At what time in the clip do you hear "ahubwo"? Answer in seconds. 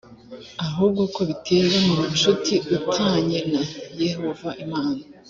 0.65-1.01